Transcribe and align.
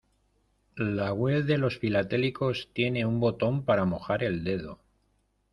La 0.77 1.13
web 1.13 1.43
de 1.45 1.59
los 1.59 1.77
filatélicos 1.77 2.69
tiene 2.73 3.05
un 3.05 3.19
botón 3.19 3.63
para 3.65 3.85
mojar 3.85 4.23
el 4.23 4.43
dedo. 4.43 4.79